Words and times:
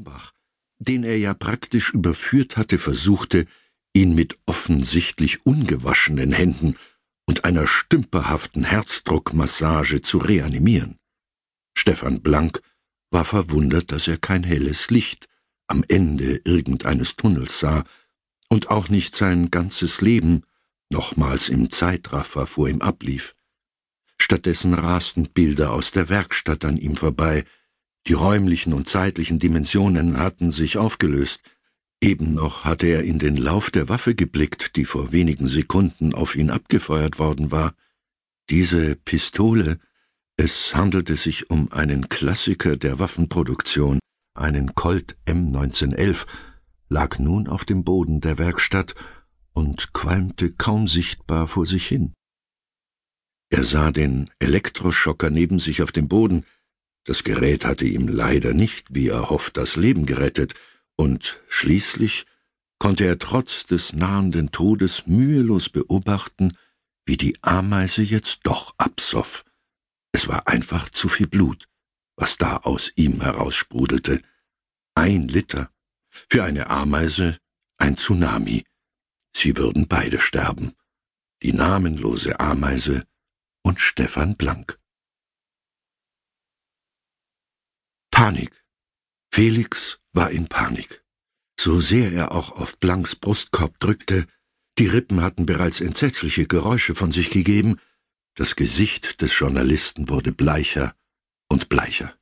Krambach, 0.00 0.32
den 0.78 1.04
er 1.04 1.18
ja 1.18 1.34
praktisch 1.34 1.92
überführt 1.92 2.56
hatte, 2.56 2.78
versuchte, 2.78 3.46
ihn 3.92 4.14
mit 4.14 4.38
offensichtlich 4.46 5.44
ungewaschenen 5.44 6.32
Händen 6.32 6.76
und 7.26 7.44
einer 7.44 7.66
stümperhaften 7.66 8.64
Herzdruckmassage 8.64 10.00
zu 10.00 10.16
reanimieren. 10.16 10.96
Stefan 11.76 12.22
Blank 12.22 12.62
war 13.10 13.26
verwundert, 13.26 13.92
dass 13.92 14.08
er 14.08 14.16
kein 14.16 14.42
helles 14.42 14.90
Licht 14.90 15.28
am 15.66 15.84
Ende 15.86 16.40
irgendeines 16.44 17.16
Tunnels 17.16 17.60
sah 17.60 17.84
und 18.48 18.70
auch 18.70 18.88
nicht 18.88 19.14
sein 19.14 19.50
ganzes 19.50 20.00
Leben 20.00 20.44
nochmals 20.88 21.50
im 21.50 21.68
Zeitraffer 21.70 22.46
vor 22.46 22.70
ihm 22.70 22.80
ablief. 22.80 23.34
Stattdessen 24.16 24.72
rasten 24.72 25.28
Bilder 25.28 25.72
aus 25.72 25.90
der 25.90 26.08
Werkstatt 26.08 26.64
an 26.64 26.78
ihm 26.78 26.96
vorbei, 26.96 27.44
die 28.06 28.14
räumlichen 28.14 28.72
und 28.72 28.88
zeitlichen 28.88 29.38
Dimensionen 29.38 30.18
hatten 30.18 30.52
sich 30.52 30.78
aufgelöst, 30.78 31.40
eben 32.00 32.34
noch 32.34 32.64
hatte 32.64 32.86
er 32.86 33.04
in 33.04 33.18
den 33.18 33.36
Lauf 33.36 33.70
der 33.70 33.88
Waffe 33.88 34.14
geblickt, 34.14 34.76
die 34.76 34.84
vor 34.84 35.12
wenigen 35.12 35.46
Sekunden 35.46 36.14
auf 36.14 36.34
ihn 36.34 36.50
abgefeuert 36.50 37.18
worden 37.18 37.50
war. 37.50 37.74
Diese 38.48 38.96
Pistole, 38.96 39.78
es 40.36 40.74
handelte 40.74 41.16
sich 41.16 41.50
um 41.50 41.70
einen 41.72 42.08
Klassiker 42.08 42.76
der 42.76 42.98
Waffenproduktion, 42.98 44.00
einen 44.34 44.74
Colt 44.74 45.16
M1911, 45.26 46.26
lag 46.88 47.18
nun 47.18 47.46
auf 47.46 47.64
dem 47.64 47.84
Boden 47.84 48.20
der 48.20 48.38
Werkstatt 48.38 48.94
und 49.52 49.92
qualmte 49.92 50.50
kaum 50.52 50.88
sichtbar 50.88 51.46
vor 51.46 51.66
sich 51.66 51.86
hin. 51.86 52.14
Er 53.50 53.64
sah 53.64 53.90
den 53.92 54.30
Elektroschocker 54.38 55.28
neben 55.28 55.58
sich 55.58 55.82
auf 55.82 55.92
dem 55.92 56.08
Boden, 56.08 56.44
das 57.04 57.24
Gerät 57.24 57.64
hatte 57.64 57.84
ihm 57.84 58.08
leider 58.08 58.54
nicht, 58.54 58.94
wie 58.94 59.08
er 59.08 59.30
hofft, 59.30 59.56
das 59.56 59.76
Leben 59.76 60.06
gerettet, 60.06 60.54
und 60.96 61.40
schließlich 61.48 62.26
konnte 62.78 63.04
er 63.04 63.18
trotz 63.18 63.66
des 63.66 63.92
nahenden 63.92 64.52
Todes 64.52 65.06
mühelos 65.06 65.68
beobachten, 65.68 66.56
wie 67.06 67.16
die 67.16 67.38
Ameise 67.42 68.02
jetzt 68.02 68.40
doch 68.44 68.74
absoff. 68.78 69.44
Es 70.12 70.28
war 70.28 70.48
einfach 70.48 70.88
zu 70.90 71.08
viel 71.08 71.26
Blut, 71.26 71.68
was 72.16 72.36
da 72.36 72.58
aus 72.58 72.92
ihm 72.96 73.20
heraussprudelte. 73.20 74.20
Ein 74.94 75.28
Liter. 75.28 75.70
Für 76.28 76.42
eine 76.42 76.68
Ameise 76.68 77.38
ein 77.78 77.96
Tsunami. 77.96 78.64
Sie 79.34 79.56
würden 79.56 79.86
beide 79.86 80.18
sterben. 80.18 80.74
Die 81.42 81.52
namenlose 81.52 82.40
Ameise 82.40 83.04
und 83.62 83.80
Stefan 83.80 84.36
Blank. 84.36 84.79
Panik. 88.20 88.52
Felix 89.32 89.98
war 90.12 90.30
in 90.30 90.46
Panik. 90.46 91.02
So 91.58 91.80
sehr 91.80 92.12
er 92.12 92.32
auch 92.32 92.50
auf 92.50 92.78
Blanks 92.78 93.16
Brustkorb 93.16 93.80
drückte, 93.80 94.26
die 94.76 94.88
Rippen 94.88 95.22
hatten 95.22 95.46
bereits 95.46 95.80
entsetzliche 95.80 96.46
Geräusche 96.46 96.94
von 96.94 97.12
sich 97.12 97.30
gegeben, 97.30 97.80
das 98.34 98.56
Gesicht 98.56 99.22
des 99.22 99.38
Journalisten 99.38 100.10
wurde 100.10 100.32
bleicher 100.32 100.94
und 101.48 101.70
bleicher. 101.70 102.14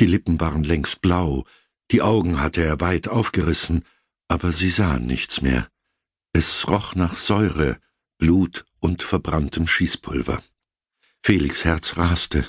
Die 0.00 0.06
Lippen 0.06 0.40
waren 0.40 0.64
längst 0.64 1.00
blau, 1.00 1.44
die 1.92 2.02
Augen 2.02 2.40
hatte 2.40 2.64
er 2.64 2.80
weit 2.80 3.06
aufgerissen, 3.06 3.84
aber 4.26 4.50
sie 4.50 4.70
sahen 4.70 5.06
nichts 5.06 5.40
mehr. 5.40 5.68
Es 6.32 6.66
roch 6.66 6.96
nach 6.96 7.16
Säure, 7.16 7.78
Blut 8.18 8.64
und 8.80 9.04
verbranntem 9.04 9.68
Schießpulver. 9.68 10.42
Felix 11.22 11.64
Herz 11.64 11.98
raste. 11.98 12.48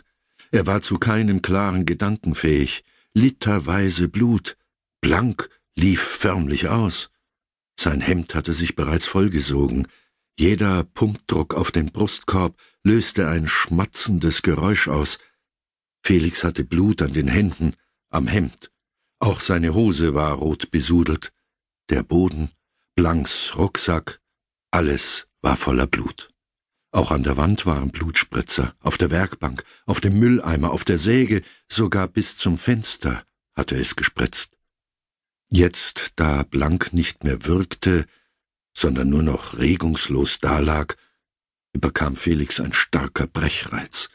Er 0.56 0.66
war 0.66 0.82
zu 0.82 0.98
keinem 0.98 1.42
klaren 1.42 1.86
Gedanken 1.86 2.34
fähig. 2.34 2.86
Literweise 3.14 4.08
Blut, 4.08 4.56
blank, 5.02 5.50
lief 5.76 6.02
förmlich 6.02 6.70
aus. 6.70 7.10
Sein 7.78 8.00
Hemd 8.00 8.36
hatte 8.36 8.54
sich 8.54 8.74
bereits 8.74 9.06
vollgesogen. 9.06 9.90
Jeder 10.40 10.86
Pumpdruck 10.86 11.56
auf 11.56 11.74
den 11.74 11.92
Brustkorb 11.92 12.58
löste 12.84 13.28
ein 13.28 13.50
schmatzendes 13.50 14.44
Geräusch 14.44 14.88
aus. 14.88 15.20
Felix 16.04 16.46
hatte 16.46 16.64
Blut 16.64 17.02
an 17.02 17.12
den 17.12 17.28
Händen, 17.28 17.76
am 18.10 18.26
Hemd. 18.26 18.72
Auch 19.20 19.42
seine 19.42 19.74
Hose 19.74 20.14
war 20.14 20.36
rot 20.36 20.72
besudelt. 20.72 21.34
Der 21.90 22.02
Boden 22.02 22.50
Blanks 22.96 23.58
Rucksack, 23.58 24.22
alles 24.72 25.28
war 25.42 25.58
voller 25.58 25.88
Blut. 25.88 26.34
Auch 26.96 27.12
an 27.12 27.24
der 27.24 27.36
Wand 27.36 27.66
waren 27.66 27.92
Blutspritzer, 27.92 28.74
auf 28.80 28.98
der 28.98 29.12
Werkbank, 29.12 29.66
auf 29.86 30.00
dem 30.00 30.18
Mülleimer, 30.18 30.72
auf 30.72 30.86
der 30.86 30.98
Säge, 30.98 31.42
sogar 31.68 32.08
bis 32.08 32.38
zum 32.38 32.58
Fenster 32.58 33.26
hatte 33.54 33.76
es 33.76 33.98
gespritzt. 33.98 34.56
Jetzt, 35.50 36.14
da 36.16 36.44
Blank 36.44 36.94
nicht 36.94 37.26
mehr 37.26 37.46
wirkte, 37.46 38.06
sondern 38.74 39.10
nur 39.10 39.24
noch 39.24 39.58
regungslos 39.58 40.40
dalag, 40.40 40.96
überkam 41.74 42.16
Felix 42.16 42.62
ein 42.62 42.72
starker 42.72 43.28
Brechreiz. 43.28 44.08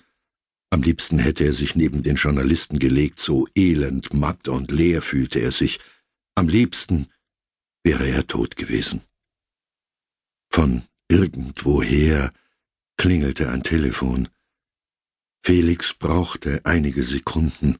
Am 0.71 0.81
liebsten 0.81 1.19
hätte 1.19 1.45
er 1.45 1.53
sich 1.53 1.77
neben 1.77 2.03
den 2.03 2.17
Journalisten 2.17 2.79
gelegt, 2.79 3.21
so 3.21 3.47
elend, 3.55 4.15
matt 4.15 4.49
und 4.49 4.71
leer 4.71 5.03
fühlte 5.03 5.39
er 5.41 5.53
sich. 5.53 5.81
Am 6.35 6.49
liebsten 6.49 7.09
wäre 7.85 8.09
er 8.09 8.27
tot 8.27 8.57
gewesen. 8.57 9.03
Von 10.49 10.85
irgendwoher 11.09 12.33
klingelte 13.01 13.51
ein 13.51 13.63
Telefon. 13.63 14.29
Felix 15.43 15.95
brauchte 15.95 16.61
einige 16.65 17.03
Sekunden, 17.03 17.79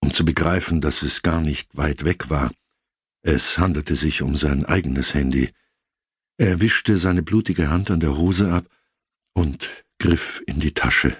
um 0.00 0.12
zu 0.12 0.24
begreifen, 0.24 0.80
dass 0.80 1.02
es 1.02 1.22
gar 1.22 1.40
nicht 1.40 1.76
weit 1.76 2.04
weg 2.04 2.30
war. 2.30 2.52
Es 3.22 3.58
handelte 3.58 3.96
sich 3.96 4.22
um 4.22 4.36
sein 4.36 4.64
eigenes 4.64 5.14
Handy. 5.14 5.50
Er 6.38 6.60
wischte 6.60 6.96
seine 6.96 7.24
blutige 7.24 7.70
Hand 7.70 7.90
an 7.90 7.98
der 7.98 8.16
Hose 8.16 8.52
ab 8.52 8.68
und 9.34 9.68
griff 9.98 10.44
in 10.46 10.60
die 10.60 10.74
Tasche. 10.74 11.16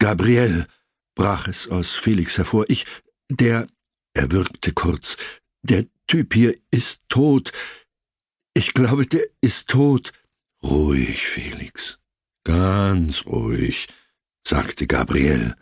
Gabriel, 0.00 0.66
brach 1.14 1.46
es 1.46 1.68
aus 1.68 1.94
Felix 1.94 2.36
hervor, 2.36 2.64
ich, 2.66 2.84
der, 3.30 3.68
er 4.12 4.32
würgte 4.32 4.72
kurz, 4.72 5.18
der 5.62 5.86
Typ 6.08 6.34
hier 6.34 6.52
ist 6.72 7.00
tot. 7.08 7.52
Ich 8.54 8.74
glaube, 8.74 9.06
der 9.06 9.24
ist 9.40 9.68
tot. 9.68 10.12
Ruhig, 10.70 11.18
Felix. 11.26 11.98
Ganz 12.44 13.26
ruhig, 13.26 13.88
sagte 14.46 14.86
Gabriel. 14.86 15.54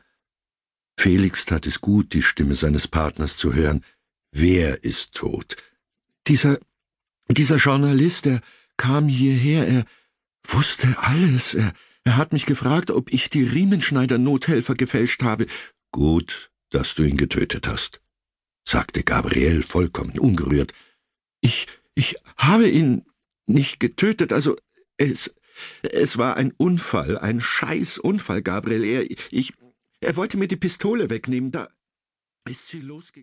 Felix 0.98 1.46
tat 1.46 1.66
es 1.66 1.80
gut, 1.80 2.12
die 2.12 2.22
Stimme 2.22 2.54
seines 2.54 2.86
Partners 2.88 3.36
zu 3.36 3.54
hören. 3.54 3.84
Wer 4.32 4.84
ist 4.84 5.14
tot? 5.14 5.56
Dieser, 6.26 6.58
dieser 7.28 7.56
Journalist, 7.56 8.26
er 8.26 8.40
kam 8.76 9.08
hierher, 9.08 9.66
er 9.66 9.84
wusste 10.46 10.96
alles, 10.98 11.54
er, 11.54 11.72
er 12.04 12.16
hat 12.16 12.32
mich 12.32 12.46
gefragt, 12.46 12.90
ob 12.90 13.12
ich 13.12 13.30
die 13.30 13.44
Riemenschneider-Nothelfer 13.44 14.74
gefälscht 14.74 15.22
habe. 15.22 15.46
Gut, 15.90 16.50
dass 16.70 16.94
du 16.94 17.02
ihn 17.02 17.16
getötet 17.16 17.66
hast 17.66 18.00
sagte 18.64 19.02
Gabriel 19.02 19.62
vollkommen 19.62 20.18
ungerührt. 20.18 20.72
Ich, 21.40 21.66
ich 21.94 22.16
habe 22.36 22.68
ihn 22.68 23.04
nicht 23.46 23.78
getötet, 23.78 24.32
also 24.32 24.56
es, 24.96 25.34
es 25.82 26.18
war 26.18 26.36
ein 26.36 26.52
Unfall, 26.56 27.18
ein 27.18 27.40
Scheißunfall, 27.40 28.42
Gabriel. 28.42 28.84
Er, 28.84 29.10
ich, 29.30 29.52
er 30.00 30.16
wollte 30.16 30.36
mir 30.36 30.48
die 30.48 30.56
Pistole 30.56 31.10
wegnehmen, 31.10 31.50
da 31.50 31.68
ist 32.48 32.68
sie 32.68 32.80
losgegangen. 32.80 33.22